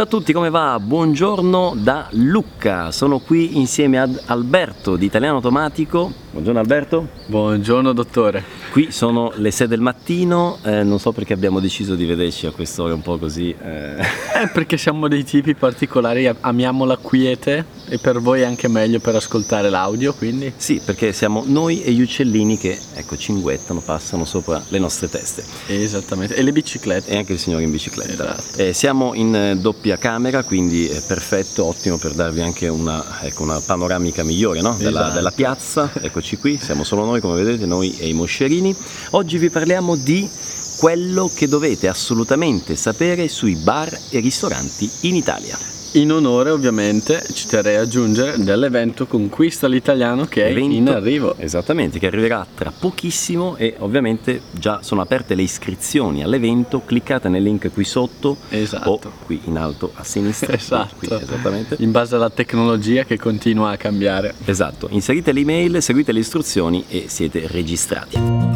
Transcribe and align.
Ciao 0.00 0.08
a 0.08 0.12
tutti, 0.12 0.32
come 0.32 0.48
va? 0.48 0.80
Buongiorno 0.80 1.74
da 1.76 2.06
Lucca. 2.12 2.90
Sono 2.90 3.18
qui 3.18 3.58
insieme 3.58 4.00
ad 4.00 4.18
Alberto 4.28 4.96
di 4.96 5.04
Italiano 5.04 5.36
Automatico. 5.36 6.10
Buongiorno 6.32 6.60
Alberto. 6.60 7.08
Buongiorno 7.26 7.92
dottore. 7.92 8.44
Qui 8.70 8.92
sono 8.92 9.32
le 9.34 9.50
6 9.50 9.66
del 9.66 9.80
mattino, 9.80 10.58
eh, 10.62 10.84
non 10.84 11.00
so 11.00 11.10
perché 11.10 11.32
abbiamo 11.32 11.58
deciso 11.58 11.96
di 11.96 12.04
vederci 12.04 12.46
a 12.46 12.52
quest'ora 12.52 12.94
un 12.94 13.02
po' 13.02 13.18
così. 13.18 13.50
Eh. 13.50 13.98
eh 13.98 14.48
perché 14.52 14.78
siamo 14.78 15.08
dei 15.08 15.24
tipi 15.24 15.54
particolari, 15.54 16.32
amiamo 16.40 16.84
la 16.84 16.96
quiete 16.96 17.64
e 17.88 17.98
per 17.98 18.20
voi 18.20 18.42
è 18.42 18.44
anche 18.44 18.68
meglio 18.68 19.00
per 19.00 19.16
ascoltare 19.16 19.70
l'audio, 19.70 20.14
quindi? 20.14 20.52
Sì, 20.56 20.80
perché 20.84 21.12
siamo 21.12 21.42
noi 21.44 21.82
e 21.82 21.90
gli 21.90 22.00
uccellini 22.00 22.56
che, 22.56 22.78
ecco, 22.94 23.16
cinguettano, 23.16 23.80
passano 23.80 24.24
sopra 24.24 24.62
le 24.68 24.78
nostre 24.78 25.08
teste. 25.08 25.42
Esattamente, 25.66 26.36
e 26.36 26.42
le 26.42 26.52
biciclette. 26.52 27.10
E 27.10 27.16
anche 27.16 27.32
il 27.32 27.40
signore 27.40 27.64
in 27.64 27.72
bicicletta. 27.72 28.38
Esatto. 28.38 28.62
Eh, 28.62 28.72
siamo 28.72 29.14
in 29.14 29.34
eh, 29.34 29.56
doppia 29.56 29.96
camera, 29.96 30.44
quindi 30.44 30.86
è 30.86 31.02
perfetto, 31.04 31.64
ottimo 31.64 31.96
per 31.96 32.12
darvi 32.12 32.40
anche 32.40 32.68
una, 32.68 33.04
ecco, 33.22 33.42
una 33.42 33.58
panoramica 33.58 34.22
migliore 34.22 34.60
no? 34.60 34.76
della, 34.78 35.00
esatto. 35.00 35.14
della 35.14 35.32
piazza. 35.32 35.90
Eccoci 36.20 36.36
qui, 36.36 36.58
siamo 36.60 36.84
solo 36.84 37.06
noi, 37.06 37.18
come 37.18 37.42
vedete, 37.42 37.64
noi 37.64 37.96
e 37.96 38.06
i 38.06 38.12
moscerini. 38.12 38.76
Oggi 39.12 39.38
vi 39.38 39.48
parliamo 39.48 39.96
di 39.96 40.28
quello 40.76 41.30
che 41.34 41.48
dovete 41.48 41.88
assolutamente 41.88 42.76
sapere 42.76 43.26
sui 43.26 43.54
bar 43.54 43.98
e 44.10 44.20
ristoranti 44.20 44.90
in 45.08 45.14
Italia. 45.14 45.79
In 45.94 46.12
onore 46.12 46.50
ovviamente 46.50 47.20
ci 47.32 47.48
terrei 47.48 47.74
a 47.74 47.80
aggiungere 47.80 48.38
dell'evento 48.38 49.08
Conquista 49.08 49.66
l'Italiano 49.66 50.24
che 50.26 50.46
evento, 50.46 50.70
è 50.72 50.76
in 50.76 50.88
arrivo. 50.88 51.34
Esattamente, 51.36 51.98
che 51.98 52.06
arriverà 52.06 52.46
tra 52.54 52.70
pochissimo 52.70 53.56
e 53.56 53.74
ovviamente 53.78 54.40
già 54.52 54.82
sono 54.82 55.00
aperte 55.00 55.34
le 55.34 55.42
iscrizioni 55.42 56.22
all'evento, 56.22 56.82
cliccate 56.84 57.28
nel 57.28 57.42
link 57.42 57.72
qui 57.72 57.82
sotto 57.82 58.36
esatto. 58.50 58.88
o 58.88 59.00
qui 59.26 59.40
in 59.46 59.58
alto 59.58 59.90
a 59.96 60.04
sinistra. 60.04 60.52
esatto. 60.54 60.94
Qui, 60.96 61.08
esattamente. 61.10 61.74
In 61.80 61.90
base 61.90 62.14
alla 62.14 62.30
tecnologia 62.30 63.02
che 63.02 63.18
continua 63.18 63.70
a 63.70 63.76
cambiare. 63.76 64.34
Esatto, 64.44 64.86
inserite 64.92 65.32
l'email, 65.32 65.82
seguite 65.82 66.12
le 66.12 66.20
istruzioni 66.20 66.84
e 66.88 67.06
siete 67.08 67.48
registrati. 67.48 68.49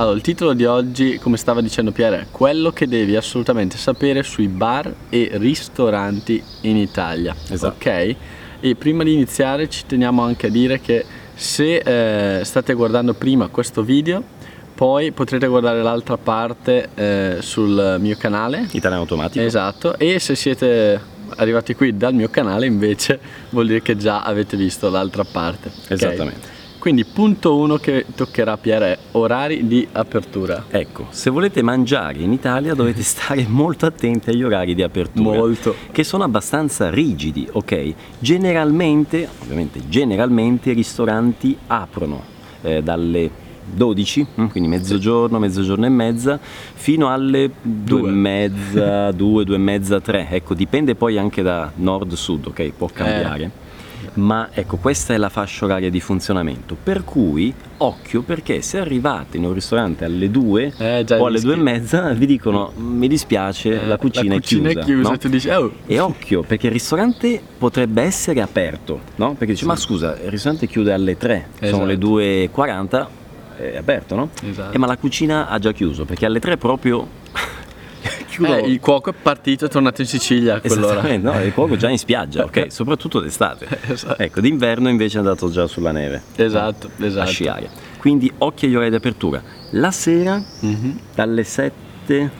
Allora, 0.00 0.14
il 0.14 0.22
titolo 0.22 0.52
di 0.52 0.64
oggi, 0.64 1.18
come 1.18 1.36
stava 1.36 1.60
dicendo 1.60 1.90
Pierre, 1.90 2.20
è 2.20 2.26
quello 2.30 2.70
che 2.70 2.86
devi 2.86 3.16
assolutamente 3.16 3.76
sapere 3.76 4.22
sui 4.22 4.46
bar 4.46 4.94
e 5.08 5.30
ristoranti 5.32 6.40
in 6.62 6.76
Italia. 6.76 7.34
Esatto. 7.48 7.74
Ok? 7.74 8.16
E 8.60 8.76
prima 8.76 9.02
di 9.02 9.12
iniziare 9.12 9.68
ci 9.68 9.86
teniamo 9.86 10.22
anche 10.22 10.46
a 10.46 10.50
dire 10.50 10.80
che 10.80 11.04
se 11.34 11.78
eh, 11.78 12.44
state 12.44 12.74
guardando 12.74 13.14
prima 13.14 13.48
questo 13.48 13.82
video, 13.82 14.22
poi 14.72 15.10
potrete 15.10 15.48
guardare 15.48 15.82
l'altra 15.82 16.16
parte 16.16 16.90
eh, 16.94 17.36
sul 17.40 17.96
mio 17.98 18.16
canale. 18.16 18.68
Italiano 18.70 19.02
Automatico. 19.02 19.44
Esatto. 19.44 19.98
E 19.98 20.20
se 20.20 20.36
siete 20.36 21.00
arrivati 21.38 21.74
qui 21.74 21.96
dal 21.96 22.14
mio 22.14 22.28
canale 22.28 22.66
invece 22.66 23.18
vuol 23.50 23.66
dire 23.66 23.82
che 23.82 23.96
già 23.96 24.22
avete 24.22 24.56
visto 24.56 24.88
l'altra 24.90 25.24
parte. 25.24 25.72
Esattamente. 25.88 26.57
Quindi 26.78 27.04
punto 27.04 27.56
uno 27.56 27.76
che 27.76 28.06
toccherà 28.14 28.52
a 28.52 28.56
Pierre 28.56 28.92
è 28.92 28.98
orari 29.12 29.66
di 29.66 29.86
apertura. 29.90 30.66
Ecco, 30.68 31.06
se 31.10 31.28
volete 31.28 31.60
mangiare 31.60 32.18
in 32.20 32.32
Italia 32.32 32.74
dovete 32.74 33.02
stare 33.02 33.46
molto 33.48 33.84
attenti 33.86 34.30
agli 34.30 34.44
orari 34.44 34.74
di 34.74 34.82
apertura. 34.82 35.36
Molto. 35.36 35.74
Che 35.90 36.04
sono 36.04 36.22
abbastanza 36.22 36.88
rigidi, 36.88 37.48
ok? 37.50 37.94
Generalmente, 38.20 39.28
ovviamente 39.42 39.88
generalmente 39.88 40.70
i 40.70 40.74
ristoranti 40.74 41.56
aprono 41.66 42.22
eh, 42.62 42.80
dalle 42.80 43.46
12, 43.74 44.26
mm, 44.40 44.46
quindi 44.46 44.68
mezzogiorno, 44.68 45.38
mezzogiorno 45.40 45.84
e 45.84 45.90
mezza, 45.90 46.38
fino 46.40 47.12
alle 47.12 47.50
2 47.60 48.08
e 48.08 48.12
mezza, 48.12 49.10
2, 49.10 49.44
2 49.44 49.54
e 49.54 49.58
mezza, 49.58 50.00
3. 50.00 50.28
Ecco, 50.30 50.54
dipende 50.54 50.94
poi 50.94 51.18
anche 51.18 51.42
da 51.42 51.72
nord-sud, 51.74 52.46
ok? 52.46 52.72
Può 52.76 52.88
cambiare. 52.92 53.42
Eh 53.44 53.66
ma 54.14 54.48
ecco 54.52 54.76
questa 54.76 55.14
è 55.14 55.16
la 55.16 55.28
fascia 55.28 55.64
oraria 55.64 55.90
di 55.90 56.00
funzionamento 56.00 56.76
per 56.80 57.04
cui 57.04 57.52
occhio 57.78 58.22
perché 58.22 58.62
se 58.62 58.78
arrivate 58.78 59.36
in 59.36 59.44
un 59.44 59.52
ristorante 59.52 60.04
alle 60.04 60.30
2 60.30 60.72
eh, 60.78 61.06
o 61.10 61.26
alle 61.26 61.40
2 61.40 61.52
e 61.52 61.56
mezza 61.56 62.12
vi 62.12 62.26
dicono 62.26 62.72
mi 62.76 63.08
dispiace 63.08 63.80
eh, 63.80 63.86
la 63.86 63.96
cucina, 63.96 64.34
la 64.34 64.40
cucina 64.40 64.68
è 64.68 64.72
chiusa, 64.72 64.80
è 64.80 64.84
chiusa 64.84 65.10
no? 65.10 65.18
tu 65.18 65.28
dici, 65.28 65.48
oh. 65.48 65.72
e 65.86 65.98
occhio 65.98 66.42
perché 66.42 66.66
il 66.66 66.72
ristorante 66.72 67.40
potrebbe 67.58 68.02
essere 68.02 68.40
aperto 68.40 69.00
no? 69.16 69.30
perché 69.30 69.52
dici 69.52 69.62
sì. 69.62 69.66
ma 69.66 69.76
scusa 69.76 70.18
il 70.22 70.30
ristorante 70.30 70.66
chiude 70.66 70.92
alle 70.92 71.16
3 71.16 71.46
esatto. 71.58 71.76
sono 71.76 71.86
le 71.86 71.96
2.40 71.96 73.06
è 73.58 73.76
aperto 73.76 74.14
no? 74.14 74.30
Esatto. 74.48 74.74
Eh, 74.74 74.78
ma 74.78 74.86
la 74.86 74.96
cucina 74.96 75.48
ha 75.48 75.58
già 75.58 75.72
chiuso 75.72 76.04
perché 76.04 76.26
alle 76.26 76.38
3 76.38 76.56
proprio 76.56 77.06
chiudo. 78.38 78.56
Eh, 78.56 78.70
il 78.70 78.80
cuoco 78.80 79.10
è 79.10 79.14
partito 79.20 79.64
e 79.64 79.68
è 79.68 79.70
tornato 79.70 80.00
in 80.00 80.06
Sicilia 80.06 80.56
a 80.56 80.60
quell'ora. 80.60 81.02
no, 81.18 81.42
il 81.42 81.52
cuoco 81.52 81.76
già 81.76 81.88
in 81.88 81.98
spiaggia, 81.98 82.44
ok? 82.44 82.66
Soprattutto 82.72 83.20
d'estate. 83.20 83.66
esatto. 83.88 84.22
Ecco, 84.22 84.40
d'inverno 84.40 84.88
invece 84.88 85.16
è 85.16 85.20
andato 85.20 85.50
già 85.50 85.66
sulla 85.66 85.92
neve. 85.92 86.22
Esatto, 86.36 86.90
esatto. 86.98 87.28
A 87.28 87.30
sciare. 87.30 87.68
Quindi 87.98 88.32
occhio 88.38 88.68
agli 88.68 88.74
orari 88.74 88.90
di 88.90 88.96
apertura. 88.96 89.42
La 89.72 89.90
sera, 89.90 90.42
mm-hmm. 90.64 90.90
dalle 91.14 91.44
7, 91.44 91.72
eh, 92.06 92.30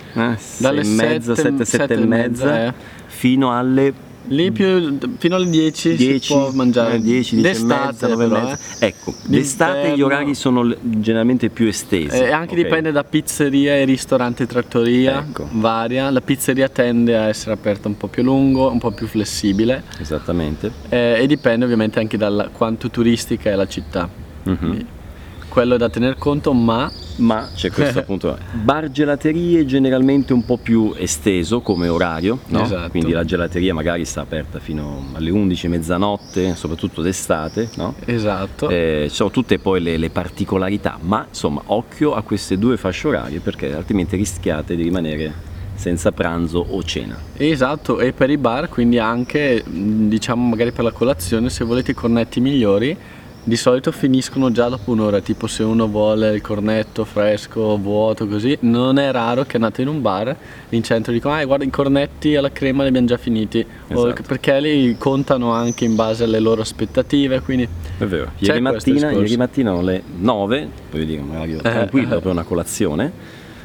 dalle 0.58 0.84
6 0.84 0.94
mezza, 0.94 1.34
7, 1.34 1.64
7 1.64 1.94
e 1.94 1.96
mezza, 1.98 2.66
eh. 2.66 2.74
fino 3.06 3.56
alle 3.56 3.92
Lì 4.28 4.52
più, 4.52 4.98
fino 5.18 5.36
alle 5.36 5.48
10, 5.48 5.96
10 5.96 6.20
si 6.20 6.32
può 6.32 6.50
mangiare. 6.52 6.94
Eh, 6.94 7.00
10, 7.00 7.36
10 7.36 7.42
d'estate, 7.42 7.86
mezza, 7.86 8.08
9 8.08 8.28
però, 8.28 8.42
mezza. 8.42 8.78
Eh. 8.78 8.86
Ecco, 8.86 9.14
d'estate 9.24 9.96
gli 9.96 10.02
orari 10.02 10.34
sono 10.34 10.74
generalmente 10.80 11.48
più 11.48 11.66
estesi. 11.66 12.16
E 12.16 12.20
eh, 12.20 12.32
anche 12.32 12.52
okay. 12.52 12.64
dipende 12.64 12.92
da 12.92 13.04
pizzeria 13.04 13.76
e 13.76 13.84
ristorante 13.84 14.46
trattoria, 14.46 15.20
ecco. 15.20 15.48
varia. 15.52 16.10
La 16.10 16.20
pizzeria 16.20 16.68
tende 16.68 17.16
a 17.16 17.28
essere 17.28 17.52
aperta 17.52 17.88
un 17.88 17.96
po' 17.96 18.08
più 18.08 18.22
lungo, 18.22 18.70
un 18.70 18.78
po' 18.78 18.90
più 18.90 19.06
flessibile. 19.06 19.84
Esattamente. 19.98 20.70
Eh, 20.88 21.22
e 21.22 21.26
dipende 21.26 21.64
ovviamente 21.64 21.98
anche 21.98 22.16
da 22.16 22.48
quanto 22.52 22.90
turistica 22.90 23.50
è 23.50 23.54
la 23.54 23.66
città. 23.66 24.08
Mm-hmm 24.48 24.96
quello 25.48 25.74
è 25.74 25.78
da 25.78 25.88
tener 25.88 26.16
conto, 26.16 26.52
ma... 26.52 26.90
Ma 27.16 27.48
c'è 27.52 27.70
questo 27.70 27.98
appunto, 28.00 28.38
bar 28.52 28.90
gelaterie 28.92 29.66
generalmente 29.66 30.32
un 30.32 30.44
po' 30.44 30.56
più 30.56 30.94
esteso 30.96 31.60
come 31.60 31.88
orario, 31.88 32.38
no? 32.46 32.62
esatto. 32.62 32.90
quindi 32.90 33.10
la 33.10 33.24
gelateria 33.24 33.74
magari 33.74 34.04
sta 34.04 34.20
aperta 34.20 34.60
fino 34.60 35.06
alle 35.14 35.30
11, 35.30 35.66
mezzanotte, 35.66 36.54
soprattutto 36.54 37.02
d'estate, 37.02 37.70
no? 37.74 37.96
Esatto. 38.04 38.68
Eh, 38.68 39.06
ci 39.08 39.14
sono 39.16 39.30
tutte 39.30 39.58
poi 39.58 39.80
le, 39.80 39.96
le, 39.96 40.10
particolarità, 40.10 40.96
ma 41.00 41.26
insomma 41.28 41.60
occhio 41.66 42.14
a 42.14 42.22
queste 42.22 42.56
due 42.56 42.76
fasce 42.76 43.08
orarie 43.08 43.40
perché 43.40 43.74
altrimenti 43.74 44.14
rischiate 44.14 44.76
di 44.76 44.82
rimanere 44.84 45.56
senza 45.78 46.10
pranzo 46.12 46.64
o 46.68 46.82
cena. 46.82 47.16
Esatto, 47.36 48.00
e 48.00 48.12
per 48.12 48.30
i 48.30 48.36
bar, 48.36 48.68
quindi 48.68 48.98
anche 48.98 49.62
diciamo 49.64 50.48
magari 50.48 50.72
per 50.72 50.84
la 50.84 50.92
colazione, 50.92 51.50
se 51.50 51.64
volete 51.64 51.92
i 51.92 51.94
cornetti 51.94 52.40
migliori, 52.40 52.96
di 53.44 53.56
solito 53.56 53.92
finiscono 53.92 54.50
già 54.50 54.68
dopo 54.68 54.90
un'ora, 54.90 55.20
tipo 55.20 55.46
se 55.46 55.62
uno 55.62 55.88
vuole 55.88 56.34
il 56.34 56.40
cornetto 56.40 57.04
fresco, 57.04 57.78
vuoto, 57.78 58.26
così, 58.26 58.56
non 58.60 58.98
è 58.98 59.10
raro 59.10 59.44
che 59.44 59.56
andate 59.56 59.82
in 59.82 59.88
un 59.88 60.02
bar 60.02 60.36
in 60.70 60.82
centro 60.82 61.12
e 61.12 61.14
dicono 61.14 61.34
ah 61.34 61.44
guarda 61.44 61.64
i 61.64 61.70
cornetti 61.70 62.36
alla 62.36 62.52
crema 62.52 62.82
li 62.82 62.88
abbiamo 62.88 63.06
già 63.06 63.16
finiti, 63.16 63.64
esatto. 63.86 64.22
perché 64.26 64.60
li 64.60 64.96
contano 64.98 65.52
anche 65.52 65.84
in 65.84 65.94
base 65.94 66.24
alle 66.24 66.40
loro 66.40 66.60
aspettative, 66.60 67.40
quindi... 67.40 67.68
È 67.98 68.04
vero, 68.04 68.32
ieri 68.38 68.60
mattina, 68.60 69.10
ieri 69.10 69.36
mattina 69.36 69.72
alle 69.72 70.02
9, 70.18 70.68
puoi 70.90 71.06
dire 71.06 71.22
magari 71.22 71.54
eh. 71.54 71.58
tranquillo 71.58 72.18
eh. 72.18 72.20
per 72.20 72.30
una 72.30 72.42
colazione, 72.42 73.12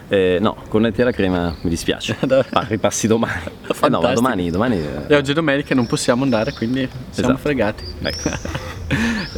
eh, 0.07 0.37
no, 0.39 0.55
cornetti 0.67 1.01
alla 1.01 1.11
crema 1.11 1.55
mi 1.61 1.69
dispiace. 1.69 2.17
Ma 2.27 2.65
ripassi 2.67 3.07
domani. 3.07 3.43
Eh 3.81 3.89
no, 3.89 3.99
domani, 4.13 4.51
domani. 4.51 4.79
E 5.07 5.15
oggi 5.15 5.31
è 5.31 5.33
domenica 5.33 5.73
non 5.73 5.87
possiamo 5.87 6.23
andare, 6.23 6.53
quindi 6.53 6.87
siamo 7.09 7.29
esatto. 7.29 7.37
fregati. 7.37 7.83
Ecco. 8.01 8.71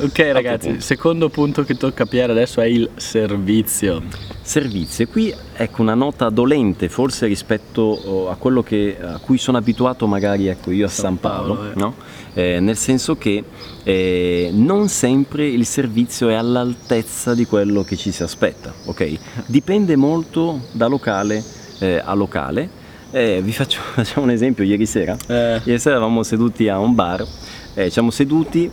ok 0.02 0.20
ragazzi, 0.32 0.82
secondo 0.82 1.30
punto 1.30 1.64
che 1.64 1.76
tocca 1.76 2.04
capire 2.04 2.32
adesso 2.32 2.62
è 2.62 2.66
il 2.66 2.90
servizio. 2.96 4.04
Servizio, 4.42 5.08
qui 5.08 5.34
ecco 5.56 5.82
una 5.82 5.96
nota 5.96 6.30
dolente 6.30 6.88
forse 6.88 7.26
rispetto 7.26 7.82
oh, 7.82 8.30
a 8.30 8.36
quello 8.36 8.62
che, 8.62 8.96
a 9.02 9.18
cui 9.18 9.38
sono 9.38 9.58
abituato 9.58 10.06
magari 10.06 10.48
ecco, 10.48 10.70
io 10.72 10.86
a 10.86 10.90
San, 10.90 11.06
San 11.06 11.20
Paolo, 11.20 11.56
Paolo 11.56 11.72
eh. 11.72 11.74
no? 11.76 11.96
eh, 12.34 12.60
nel 12.60 12.78
senso 12.78 13.16
che 13.16 13.44
eh, 13.84 14.50
non 14.54 14.88
sempre 14.88 15.48
il 15.48 15.66
servizio 15.66 16.30
è 16.30 16.36
all'altezza 16.36 17.34
di 17.34 17.46
quello 17.46 17.84
che 17.84 17.96
ci 17.96 18.12
si 18.12 18.22
aspetta, 18.22 18.74
ok? 18.86 19.18
Dipende 19.48 19.96
molto 19.96 20.62
da 20.72 20.88
locale 20.88 21.44
eh, 21.80 22.02
a 22.04 22.14
locale. 22.14 22.84
Eh, 23.12 23.42
vi 23.42 23.52
faccio, 23.54 23.80
facciamo 23.94 24.26
un 24.26 24.32
esempio, 24.32 24.64
ieri 24.64 24.86
sera, 24.86 25.18
Eh. 25.28 25.62
ieri 25.64 25.80
sera 25.80 25.96
eravamo 25.96 26.22
seduti 26.22 26.68
a 26.68 26.78
un 26.78 26.94
bar, 26.94 27.26
eh, 27.74 27.90
siamo 27.90 28.12
seduti 28.12 28.70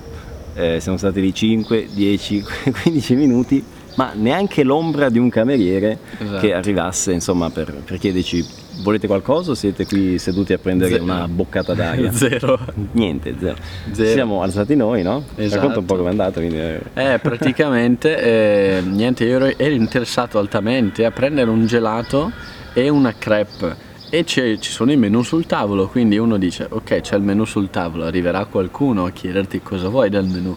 eh, 0.54 0.80
siamo 0.80 0.98
stati 0.98 1.20
lì 1.20 1.32
5, 1.34 1.88
10, 1.92 2.44
15 2.82 3.14
minuti 3.14 3.64
ma 3.94 4.12
neanche 4.14 4.62
l'ombra 4.64 5.10
di 5.10 5.18
un 5.18 5.28
cameriere 5.28 5.98
Esatto. 6.18 6.38
che 6.40 6.54
arrivasse 6.54 7.12
insomma 7.12 7.50
per, 7.50 7.74
per 7.84 7.98
chiederci 7.98 8.42
volete 8.82 9.06
qualcosa 9.06 9.50
o 9.50 9.54
siete 9.54 9.84
qui 9.84 10.18
seduti 10.18 10.54
a 10.54 10.58
prendere 10.58 10.92
Zero. 10.92 11.02
una 11.04 11.28
boccata 11.28 11.74
d'aria? 11.74 12.10
Zero. 12.16 12.58
Niente, 12.92 13.34
zero. 13.38 13.56
Zero. 13.92 14.06
Ci 14.08 14.12
siamo 14.14 14.42
alzati 14.42 14.74
noi, 14.74 15.02
no? 15.02 15.24
Esatto. 15.36 15.56
Racconta 15.60 15.78
un 15.80 15.84
po' 15.84 15.96
com'è 15.96 16.08
andata. 16.08 16.40
Quindi, 16.40 16.58
eh, 16.58 16.80
Eh, 16.94 17.18
praticamente, 17.18 18.16
eh, 18.78 18.80
niente, 18.80 19.24
io 19.24 19.36
ero, 19.36 19.52
ero 19.58 19.74
interessato 19.74 20.38
altamente 20.38 21.04
a 21.04 21.10
prendere 21.10 21.50
un 21.50 21.66
gelato 21.66 22.32
e 22.72 22.88
una 22.88 23.14
crepe 23.16 23.76
e 24.14 24.26
ci 24.26 24.58
sono 24.60 24.92
i 24.92 24.96
menù 24.98 25.22
sul 25.22 25.46
tavolo, 25.46 25.88
quindi 25.88 26.18
uno 26.18 26.36
dice 26.36 26.66
ok 26.68 27.00
c'è 27.00 27.16
il 27.16 27.22
menù 27.22 27.46
sul 27.46 27.70
tavolo, 27.70 28.04
arriverà 28.04 28.44
qualcuno 28.44 29.06
a 29.06 29.10
chiederti 29.10 29.62
cosa 29.62 29.88
vuoi 29.88 30.10
dal 30.10 30.26
menù 30.26 30.54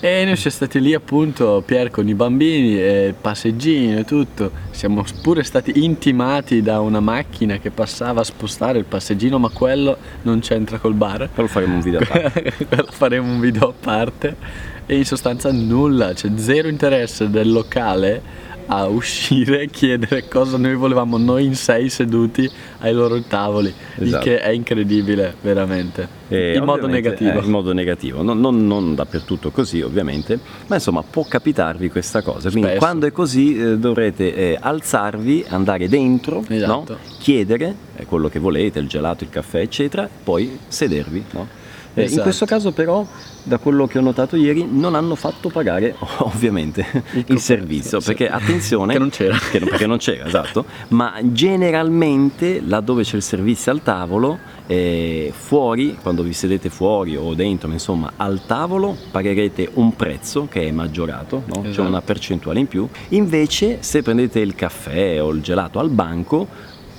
e 0.00 0.24
noi 0.24 0.34
siamo 0.34 0.56
stati 0.56 0.80
lì 0.80 0.92
appunto 0.92 1.62
Pier 1.64 1.92
con 1.92 2.08
i 2.08 2.14
bambini, 2.14 2.76
e 2.76 3.14
passeggini 3.18 3.96
e 3.96 4.04
tutto, 4.04 4.50
siamo 4.70 5.04
pure 5.22 5.44
stati 5.44 5.84
intimati 5.84 6.62
da 6.62 6.80
una 6.80 6.98
macchina 6.98 7.58
che 7.58 7.70
passava 7.70 8.22
a 8.22 8.24
spostare 8.24 8.78
il 8.78 8.86
passeggino 8.86 9.38
ma 9.38 9.50
quello 9.50 9.96
non 10.22 10.40
c'entra 10.40 10.78
col 10.78 10.94
bar. 10.94 11.28
Però 11.32 11.46
faremo 11.46 11.74
un 11.74 11.80
video 11.80 12.00
a 12.00 12.06
parte. 12.10 12.54
quello 12.66 12.86
faremo 12.90 13.30
un 13.30 13.38
video 13.38 13.68
a 13.68 13.74
parte. 13.78 14.36
E 14.84 14.96
in 14.96 15.04
sostanza 15.04 15.50
nulla, 15.52 16.12
c'è 16.12 16.28
zero 16.34 16.68
interesse 16.68 17.30
del 17.30 17.50
locale 17.50 18.22
a 18.68 18.86
uscire 18.86 19.62
e 19.62 19.70
chiedere 19.70 20.28
cosa 20.28 20.56
noi 20.56 20.74
volevamo 20.74 21.16
noi 21.18 21.44
in 21.44 21.54
sei 21.54 21.88
seduti 21.88 22.50
ai 22.80 22.92
loro 22.92 23.20
tavoli, 23.20 23.72
il 23.98 24.06
Esatto. 24.06 24.24
che 24.24 24.40
è 24.40 24.50
incredibile 24.50 25.34
veramente, 25.40 26.08
Eh, 26.28 26.56
in 26.56 26.64
modo 26.64 26.86
negativo. 26.86 27.38
eh, 27.40 27.44
in 27.44 27.50
modo 27.50 27.72
negativo, 27.72 28.22
non, 28.22 28.40
non- 28.40 28.66
non 28.66 28.94
dappertutto 28.94 29.50
così 29.50 29.80
ovviamente, 29.82 30.38
ma 30.66 30.74
insomma 30.76 31.02
può 31.08 31.24
capitarvi 31.24 31.88
questa 31.90 32.22
cosa. 32.22 32.50
Quindi 32.50 32.68
Spesso. 32.70 32.84
quando 32.84 33.06
è 33.06 33.12
così 33.12 33.56
eh, 33.56 33.78
dovrete 33.78 34.34
eh, 34.34 34.58
alzarvi, 34.60 35.44
andare 35.48 35.88
dentro, 35.88 36.44
Esatto. 36.48 36.92
no? 36.92 36.98
chiedere 37.18 37.74
eh, 37.96 38.04
quello 38.04 38.28
che 38.28 38.38
volete, 38.38 38.78
il 38.78 38.88
gelato, 38.88 39.24
il 39.24 39.30
caffè, 39.30 39.60
eccetera, 39.60 40.08
poi 40.24 40.58
sedervi. 40.68 41.24
no? 41.32 41.64
Eh, 41.98 42.00
In 42.02 42.06
Esatto. 42.08 42.22
questo 42.24 42.44
caso 42.44 42.72
però, 42.72 43.06
da 43.42 43.56
quello 43.56 43.86
che 43.86 43.96
ho 43.98 44.02
notato 44.02 44.36
ieri, 44.36 44.66
non 44.70 44.94
hanno 44.94 45.14
fatto 45.14 45.48
pagare 45.48 45.94
ovviamente 46.18 46.80
il, 46.92 47.02
coperto, 47.22 47.38
servizio, 47.38 48.00
sì. 48.00 48.06
perché 48.08 48.28
attenzione, 48.28 48.92
Che 48.92 48.98
non 48.98 49.08
c'era. 49.08 49.38
che 49.50 49.58
non- 49.58 49.68
perché 49.70 49.86
non 49.86 49.96
c'era, 49.96 50.26
esatto, 50.26 50.66
ma 50.88 51.14
generalmente 51.22 52.60
laddove 52.64 53.02
c'è 53.02 53.16
il 53.16 53.22
servizio 53.22 53.72
al 53.72 53.82
tavolo, 53.82 54.38
eh, 54.66 55.32
fuori, 55.34 55.96
quando 56.00 56.22
vi 56.22 56.32
sedete 56.32 56.68
fuori 56.68 57.16
o 57.16 57.34
dentro, 57.34 57.68
ma 57.68 57.74
insomma 57.74 58.12
al 58.16 58.42
tavolo, 58.46 58.96
pagherete 59.10 59.70
un 59.74 59.94
prezzo 59.96 60.46
che 60.50 60.66
è 60.68 60.70
maggiorato, 60.70 61.44
no? 61.46 61.62
c'è 61.62 61.68
Esatto. 61.68 61.88
una 61.88 62.02
percentuale 62.02 62.60
in 62.60 62.66
più, 62.66 62.86
invece 63.10 63.78
se 63.80 64.02
prendete 64.02 64.40
il 64.40 64.54
caffè 64.54 65.22
o 65.22 65.30
il 65.30 65.40
gelato 65.40 65.78
al 65.78 65.88
banco, 65.90 66.46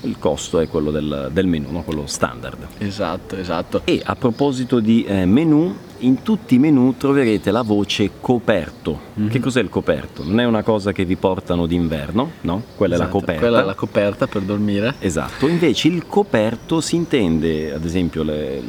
il 0.01 0.17
costo 0.19 0.59
è 0.59 0.67
quello 0.67 0.91
del, 0.91 1.29
del 1.31 1.47
menù, 1.47 1.71
no? 1.71 1.83
quello 1.83 2.05
standard. 2.05 2.67
Esatto, 2.77 3.35
esatto. 3.35 3.81
E 3.85 4.01
a 4.03 4.15
proposito 4.15 4.79
di 4.79 5.03
eh, 5.03 5.25
menù, 5.25 5.75
in 5.99 6.21
tutti 6.21 6.55
i 6.55 6.59
menù 6.59 6.95
troverete 6.97 7.51
la 7.51 7.61
voce 7.61 8.09
coperto. 8.19 8.99
Mhm. 9.13 9.29
Che 9.29 9.39
cos'è 9.39 9.61
il 9.61 9.69
coperto? 9.69 10.23
Non 10.23 10.39
è 10.39 10.45
una 10.45 10.63
cosa 10.63 10.91
che 10.91 11.05
vi 11.05 11.15
portano 11.15 11.65
d'inverno, 11.65 12.31
no? 12.41 12.61
Quella 12.75 12.95
è 12.95 12.97
la 12.97 13.03
Esatto, 13.05 13.19
coperta. 13.19 13.41
Quella 13.41 13.61
è 13.61 13.65
la 13.65 13.73
coperta 13.73 14.27
per 14.27 14.41
dormire. 14.43 14.95
Esatto, 14.99 15.47
invece 15.47 15.87
il 15.87 16.05
coperto 16.07 16.81
si 16.81 16.95
intende, 16.95 17.73
ad 17.73 17.83
esempio, 17.85 18.23
le, 18.23 18.61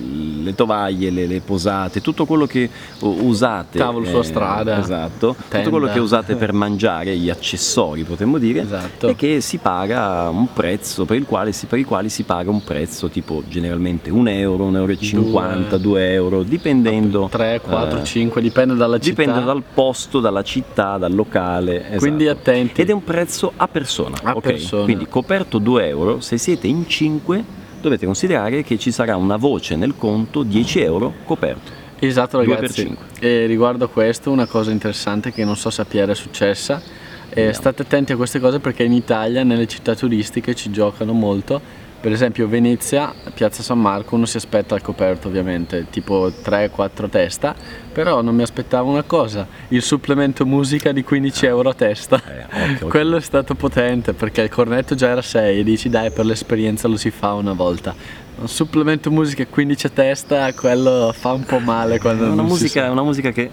le 0.42 0.54
tovaglie, 0.54 1.10
le, 1.10 1.26
le 1.26 1.40
posate, 1.40 2.00
tutto 2.00 2.24
quello 2.24 2.46
che 2.46 2.68
usate. 3.00 3.78
Tavolo 3.78 4.06
sulla 4.06 4.22
strada, 4.22 4.78
Esatto, 4.80 5.34
tenda. 5.48 5.58
tutto 5.64 5.70
quello 5.76 5.92
che 5.92 5.98
usate 5.98 6.34
per 6.36 6.52
mangiare, 6.52 7.16
gli 7.16 7.30
accessori 7.30 8.02
potremmo 8.04 8.38
dire, 8.38 8.60
Esatto. 8.62 9.08
e 9.08 9.16
che 9.16 9.40
si 9.40 9.58
paga 9.58 10.28
un 10.30 10.52
prezzo, 10.52 11.04
per 11.04 11.16
il 11.16 11.24
quale 11.26 11.52
per 11.68 11.78
i 11.78 11.84
quali 11.84 12.08
si 12.08 12.22
paga 12.22 12.50
un 12.50 12.62
prezzo 12.62 13.08
tipo 13.08 13.42
generalmente 13.48 14.10
un 14.10 14.28
euro, 14.28 14.64
un 14.64 14.76
euro 14.76 14.92
e 14.92 14.98
cinquanta, 14.98 15.76
due 15.76 16.12
euro, 16.12 16.42
dipendendo. 16.42 17.17
3, 17.26 17.60
4, 17.60 17.98
eh, 17.98 18.04
5, 18.04 18.40
dipende 18.40 18.74
dalla 18.74 18.98
città. 18.98 19.22
Dipende 19.22 19.44
dal 19.44 19.62
posto, 19.74 20.20
dalla 20.20 20.42
città, 20.42 20.98
dal 20.98 21.14
locale. 21.14 21.80
esatto. 21.86 21.98
Quindi 21.98 22.28
attenti. 22.28 22.80
Ed 22.80 22.90
è 22.90 22.92
un 22.92 23.02
prezzo 23.02 23.52
a 23.56 23.66
persona. 23.66 24.16
A 24.22 24.36
ok? 24.36 24.40
persona. 24.42 24.84
Quindi 24.84 25.06
coperto 25.08 25.58
2 25.58 25.86
euro, 25.86 26.20
se 26.20 26.38
siete 26.38 26.66
in 26.66 26.86
5 26.86 27.44
dovete 27.80 28.06
considerare 28.06 28.62
che 28.62 28.78
ci 28.78 28.90
sarà 28.90 29.16
una 29.16 29.36
voce 29.36 29.76
nel 29.76 29.94
conto 29.96 30.42
10 30.42 30.80
euro 30.80 31.12
coperto. 31.24 31.86
Esatto 32.00 32.38
ragazzi, 32.38 32.96
e 33.18 33.46
riguardo 33.46 33.86
a 33.86 33.88
questo 33.88 34.30
una 34.30 34.46
cosa 34.46 34.70
interessante 34.70 35.32
che 35.32 35.44
non 35.44 35.56
so 35.56 35.68
se 35.70 35.80
a 35.80 35.84
Piera 35.84 36.12
è 36.12 36.14
successa, 36.14 36.80
eh, 37.30 37.52
state 37.52 37.82
attenti 37.82 38.12
a 38.12 38.16
queste 38.16 38.38
cose 38.38 38.60
perché 38.60 38.84
in 38.84 38.92
Italia 38.92 39.42
nelle 39.42 39.66
città 39.66 39.96
turistiche 39.96 40.54
ci 40.54 40.70
giocano 40.70 41.12
molto, 41.12 41.60
per 42.00 42.12
esempio 42.12 42.46
Venezia, 42.48 43.12
Piazza 43.34 43.62
San 43.62 43.80
Marco, 43.80 44.14
uno 44.14 44.24
si 44.26 44.36
aspetta 44.36 44.74
al 44.74 44.82
coperto 44.82 45.28
ovviamente, 45.28 45.86
tipo 45.90 46.28
3-4 46.28 47.08
testa, 47.08 47.54
però 47.92 48.22
non 48.22 48.34
mi 48.34 48.42
aspettavo 48.42 48.90
una 48.90 49.02
cosa, 49.02 49.46
il 49.68 49.82
supplemento 49.82 50.46
musica 50.46 50.92
di 50.92 51.02
15 51.02 51.46
euro 51.46 51.70
a 51.70 51.74
testa, 51.74 52.16
Eh, 52.16 52.44
occhio, 52.44 52.72
occhio. 52.74 52.88
quello 52.88 53.16
è 53.16 53.20
stato 53.20 53.54
potente 53.54 54.12
perché 54.12 54.42
il 54.42 54.48
cornetto 54.50 54.94
già 54.94 55.08
era 55.08 55.22
6 55.22 55.58
e 55.60 55.64
dici 55.64 55.88
dai 55.88 56.10
per 56.10 56.24
l'esperienza 56.24 56.86
lo 56.88 56.96
si 56.96 57.10
fa 57.10 57.32
una 57.34 57.52
volta. 57.52 58.26
Un 58.40 58.46
supplemento 58.46 59.10
musica 59.10 59.44
15 59.46 59.86
a 59.86 59.90
testa, 59.90 60.54
quello 60.54 61.12
fa 61.16 61.32
un 61.32 61.42
po' 61.42 61.58
male 61.58 61.98
quando 61.98 62.24
È 62.24 62.28
una 62.28 62.42
musica, 62.42 62.84
sa. 62.84 62.90
una 62.92 63.02
musica 63.02 63.32
che 63.32 63.50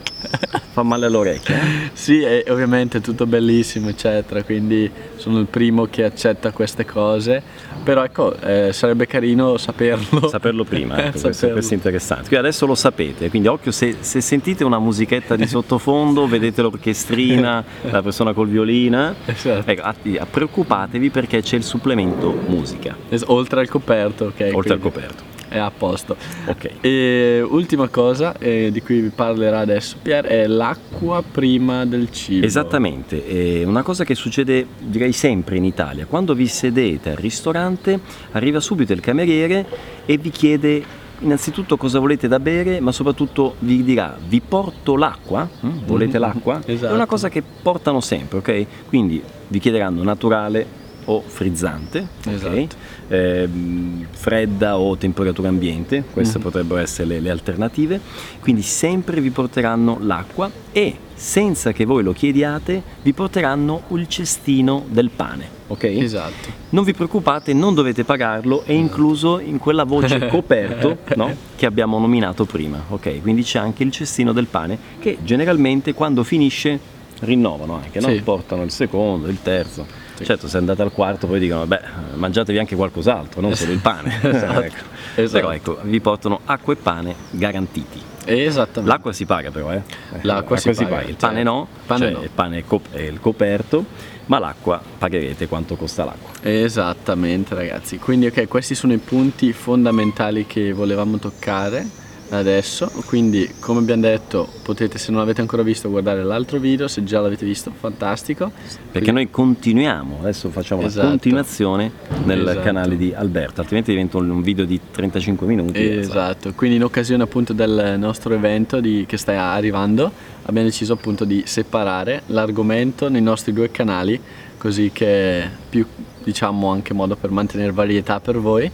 fa 0.72 0.84
male 0.84 1.08
all'orecchio. 1.08 1.56
eh? 1.56 1.90
Sì, 1.94 2.22
e 2.22 2.46
ovviamente 2.50 3.00
è 3.00 3.02
tutto 3.02 3.26
bellissimo, 3.26 3.90
eccetera, 3.90 4.44
quindi 4.44 4.90
sono 5.16 5.40
il 5.40 5.48
primo 5.48 5.88
che 5.90 6.04
accetta 6.04 6.52
queste 6.52 6.86
cose, 6.86 7.42
però 7.84 8.04
ecco, 8.04 8.40
eh, 8.40 8.70
sarebbe 8.74 9.08
carino 9.08 9.58
saperlo. 9.58 10.28
Saperlo 10.28 10.64
prima, 10.66 10.98
ecco, 11.02 11.10
questo, 11.12 11.32
Saperlo. 11.32 11.54
questo 11.54 11.74
è 11.74 11.78
interessante. 11.78 12.28
Quindi 12.28 12.46
adesso 12.46 12.66
lo 12.68 12.76
sapete, 12.76 13.30
quindi 13.30 13.48
occhio 13.48 13.72
se, 13.72 13.96
se 14.02 14.22
sentite 14.22 14.64
una 14.64 14.78
musichetta 14.78 15.36
di 15.36 15.48
sottofondo, 15.48 16.28
vedete 16.30 16.62
l'orchestrina, 16.62 17.64
la 17.90 18.02
persona 18.04 18.34
col 18.34 18.50
violina, 18.50 19.16
Esatto. 19.26 19.68
ecco, 19.72 20.26
preoccupatevi 20.30 21.10
perché 21.10 21.42
c'è 21.42 21.56
il 21.56 21.64
supplemento 21.64 22.32
musica, 22.48 22.96
Es- 23.10 23.24
Oltre 23.28 23.62
al 23.62 23.68
coperto, 23.68 24.26
ok? 24.26 24.50
oltre 24.54 24.74
al 24.76 24.82
coperto. 24.82 25.34
È 25.48 25.58
a 25.60 25.72
posto. 25.72 26.16
Ok. 26.48 26.70
E 26.82 27.46
ultima 27.48 27.88
cosa 27.88 28.36
eh, 28.40 28.70
di 28.72 28.82
cui 28.82 29.00
vi 29.00 29.10
parlerà 29.10 29.60
adesso 29.60 29.96
Pier 30.02 30.26
è 30.26 30.48
l'acqua 30.48 31.24
prima 31.30 31.86
del 31.86 32.12
cibo. 32.12 32.46
Esattamente, 32.46 33.26
è 33.26 33.64
una 33.64 33.84
cosa 33.84 34.04
che 34.04 34.16
succede 34.16 34.66
direi 34.80 35.12
sempre 35.14 35.58
in 35.58 35.64
Italia, 35.64 36.06
quando 36.08 36.34
vi 36.34 36.48
sedete 36.48 37.12
al 37.12 37.16
ristorante 37.18 38.00
arriva 38.32 38.60
subito 38.60 38.92
il 38.94 39.00
cameriere 39.00 39.66
e 40.06 40.18
vi 40.18 40.30
chiede 40.32 40.84
innanzitutto 41.20 41.78
cosa 41.78 42.00
volete 42.00 42.28
da 42.28 42.40
bere, 42.42 42.82
ma 42.82 42.92
soprattutto 42.92 43.56
vi 43.60 43.84
dirà 43.84 44.18
vi 44.28 44.42
porto 44.42 44.98
l'acqua, 44.98 45.48
Mm? 45.66 45.86
volete 45.86 46.18
l'acqua? 46.18 46.60
È 46.66 46.72
Esatto. 46.72 46.94
una 46.94 47.06
cosa 47.06 47.30
che 47.30 47.42
portano 47.62 48.02
sempre, 48.02 48.40
ok? 48.40 48.66
Quindi 48.88 49.22
vi 49.48 49.60
chiederanno 49.60 50.04
naturale 50.04 50.84
o 51.06 51.22
frizzante? 51.26 52.08
Esatto. 52.28 52.76
Ehm, 53.08 54.06
fredda 54.12 54.78
o 54.78 54.98
temperatura 54.98 55.50
ambiente, 55.50 56.04
queste 56.12 56.38
Mhm. 56.38 56.44
potrebbero 56.44 56.80
essere 56.80 57.08
le, 57.08 57.20
le 57.20 57.30
alternative, 57.30 58.00
quindi 58.40 58.62
sempre 58.62 59.22
vi 59.22 59.30
porteranno 59.30 59.98
l'acqua 60.02 60.50
e 60.72 60.98
senza 61.14 61.72
che 61.72 61.86
voi 61.86 62.04
lo 62.04 62.12
chiediate 62.12 62.82
vi 63.02 63.14
porteranno 63.14 63.84
il 63.90 64.08
cestino 64.08 64.84
del 64.90 65.10
pane, 65.16 65.48
ok? 65.68 65.84
Esatto. 65.84 66.50
Non 66.70 66.84
vi 66.84 66.94
preoccupate, 66.94 67.54
non 67.54 67.74
dovete 67.74 68.04
pagarlo, 68.04 68.64
è 68.64 68.74
incluso 68.74 69.40
in 69.40 69.58
quella 69.60 69.84
voce 69.86 70.26
coperto 70.28 70.98
no? 71.16 71.34
che 71.56 71.66
abbiamo 71.66 72.00
nominato 72.00 72.46
prima, 72.46 72.84
ok? 72.90 73.22
Quindi 73.22 73.44
c'è 73.44 73.60
anche 73.60 73.84
il 73.84 73.92
cestino 73.92 74.34
del 74.34 74.48
pane 74.48 74.78
che 75.00 75.18
generalmente 75.24 75.94
quando 75.94 76.24
finisce 76.24 76.78
rinnovano 77.22 77.76
anche, 77.76 78.00
no? 78.02 78.10
Sì. 78.10 78.20
portano 78.22 78.64
il 78.64 78.72
secondo, 78.72 79.28
il 79.28 79.38
terzo. 79.42 79.86
Sì. 80.16 80.24
Certo, 80.26 80.48
se 80.48 80.58
andate 80.58 80.82
al 80.82 80.92
quarto 80.92 81.28
poi 81.28 81.40
dicono, 81.40 81.66
beh, 81.66 81.82
mangiatevi 82.14 82.58
anche 82.58 82.76
qualcos'altro, 82.76 83.42
non 83.42 83.54
solo 83.56 83.72
il 83.74 83.80
pane. 83.80 84.18
Esatto. 84.22 84.62
Ecco. 84.62 84.76
Esatto. 85.16 85.40
Però 85.40 85.54
ecco, 85.54 85.78
vi 85.84 86.00
portano 86.00 86.40
acqua 86.46 86.74
e 86.74 86.76
pane 86.78 87.16
garantiti. 87.32 88.02
Esattamente. 88.26 88.90
L'acqua 88.90 89.14
si 89.14 89.26
paga 89.26 89.52
però, 89.52 89.72
eh? 89.72 89.82
L'acqua 90.22 90.58
si 90.58 90.72
paga, 90.74 91.02
Il 91.04 91.16
pane 91.16 91.36
certo. 91.36 91.52
no, 91.52 91.68
Pane 91.86 92.00
cioè 92.06 92.12
no. 92.14 92.22
il 92.24 92.30
pane 92.34 92.64
è 92.92 93.02
il 93.02 93.20
coperto, 93.20 93.86
ma 94.28 94.40
l'acqua 94.40 94.82
pagherete 94.98 95.48
quanto 95.48 95.76
costa 95.76 96.06
l'acqua. 96.06 96.32
Esattamente 96.42 97.54
ragazzi, 97.54 98.00
quindi 98.00 98.26
ok, 98.28 98.48
questi 98.48 98.74
sono 98.74 98.94
i 98.94 98.98
punti 98.98 99.54
fondamentali 99.54 100.46
che 100.48 100.74
volevamo 100.74 101.18
toccare 101.20 101.86
adesso, 102.30 102.92
quindi 103.06 103.50
come 103.60 103.80
abbiamo 103.80 104.02
detto 104.02 104.48
potete 104.64 104.98
se 104.98 105.12
non 105.12 105.20
l'avete 105.20 105.42
ancora 105.42 105.62
visto 105.64 105.90
guardare 105.90 106.24
l'altro 106.24 106.60
video, 106.60 106.88
se 106.88 107.04
già 107.04 107.20
l'avete 107.20 107.46
visto 107.46 107.72
fantastico, 107.78 108.52
Perché 108.92 109.12
noi 109.12 109.30
continuiamo, 109.30 110.18
adesso 110.22 110.50
facciamo 110.50 110.82
Esatto. 110.84 111.04
la 111.04 111.10
continuazione 111.12 111.92
nel 112.24 112.42
Esatto. 112.42 112.60
canale 112.62 112.98
di 112.98 113.14
Alberto, 113.14 113.62
altrimenti 113.62 113.92
diventa 113.92 114.18
un 114.18 114.42
video 114.42 114.66
di 114.66 114.80
35 114.92 115.46
minuti. 115.48 115.88
Esatto, 115.88 116.54
quindi 116.56 116.78
in 116.78 116.84
occasione 116.84 117.24
appunto 117.24 117.54
del 117.54 117.96
nostro 117.98 118.34
evento 118.34 118.80
di- 118.80 119.06
che 119.08 119.18
sta 119.18 119.52
arrivando 119.52 120.12
abbiamo 120.44 120.68
deciso 120.68 120.94
appunto 120.94 121.26
di 121.26 121.44
separare 121.46 122.24
l'argomento 122.28 123.10
nei 123.10 123.22
nostri 123.22 123.52
due 123.54 123.72
canali, 123.72 124.20
così 124.58 124.92
che 124.94 125.44
più 125.70 125.86
diciamo 126.24 126.70
anche 126.72 126.94
modo 126.94 127.16
per 127.16 127.30
mantenere 127.30 127.72
varietà 127.72 128.20
per 128.20 128.40
voi. 128.40 128.70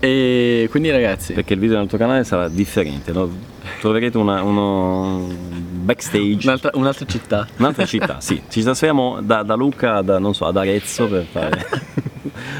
E 0.00 0.68
quindi 0.70 0.90
ragazzi, 0.90 1.32
Perché 1.32 1.54
il 1.54 1.60
video 1.60 1.78
nel 1.78 1.88
tuo 1.88 1.98
canale 1.98 2.22
sarà 2.24 2.48
differente, 2.48 3.12
no? 3.12 3.56
troverete 3.80 4.16
una, 4.18 4.42
uno 4.42 5.26
backstage. 5.28 6.46
un'altra, 6.46 6.70
un'altra 6.74 7.06
città. 7.06 7.46
Un'altra 7.58 7.84
città, 7.84 8.20
sì. 8.20 8.42
Ci 8.48 8.62
trasferiamo 8.62 9.20
da, 9.22 9.42
da 9.42 9.54
Luca, 9.54 10.00
da, 10.02 10.18
non 10.18 10.34
so, 10.34 10.46
ad 10.46 10.56
Arezzo 10.56 11.06
per 11.08 11.24
fare, 11.24 11.66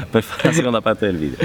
per 0.09 0.23
fare 0.23 0.49
la 0.49 0.53
seconda 0.53 0.81
parte 0.81 1.05
del 1.05 1.17
video. 1.17 1.37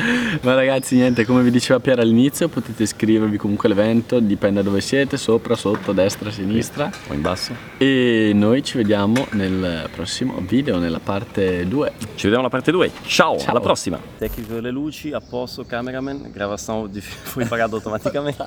Ma 0.43 0.55
ragazzi, 0.55 0.97
niente, 0.97 1.25
come 1.25 1.43
vi 1.43 1.51
diceva 1.51 1.81
Piera 1.81 2.03
all'inizio, 2.03 2.49
potete 2.49 2.83
iscrivervi 2.83 3.37
comunque 3.37 3.69
all'evento, 3.69 4.21
dipende 4.21 4.63
da 4.63 4.63
dove 4.63 4.81
siete, 4.81 5.17
sopra, 5.17 5.55
sotto, 5.55 5.93
destra, 5.93 6.31
sinistra. 6.31 6.91
O 7.09 7.15
in 7.15 7.21
basso. 7.21 7.55
E 7.79 8.33
noi 8.35 8.63
ci 8.63 8.77
vediamo 8.77 9.27
nel 9.33 9.89
prossimo 9.93 10.41
video, 10.47 10.79
nella 10.79 11.01
parte 11.01 11.67
2. 11.67 11.93
Ci 11.99 12.29
vediamo 12.29 12.41
alla 12.41 12.49
parte 12.49 12.71
2. 12.71 12.91
Ciao, 13.07 13.39
Ciao. 13.39 13.51
alla 13.51 13.61
prossima. 13.61 13.99
Tecnico 14.19 14.55
delle 14.55 14.71
luci, 14.71 15.13
a 15.13 15.21
posto, 15.21 15.65
cameraman, 15.65 16.31
gravazione 16.33 16.91
di 16.91 17.01
fu 17.01 17.45
pagato 17.47 17.77
automaticamente. 17.77 18.45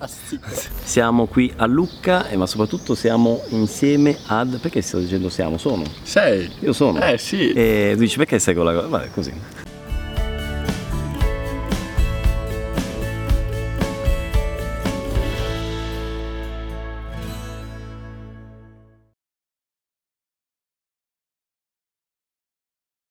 Siamo 0.84 1.26
qui 1.26 1.52
a 1.56 1.66
Lucca, 1.66 2.28
eh, 2.30 2.38
ma 2.38 2.46
soprattutto 2.46 2.96
siamo 2.96 3.42
insieme 3.50 4.18
ad... 4.28 4.60
Perché 4.60 4.82
sto 4.82 5.00
dicendo 5.00 5.30
siamo? 5.30 5.58
Sono. 5.58 5.84
Sei? 6.04 6.50
Io 6.60 6.74
sono. 6.74 7.02
Eh 7.02 7.18
sì. 7.18 7.54
E 7.54 7.92
tu 7.94 8.00
dici 8.00 8.18
perché 8.18 8.40
sei 8.40 8.56
con 8.56 8.66
la 8.66 8.74
cosa? 8.74 8.88
Vabbè, 8.88 9.10
così. 9.12 9.34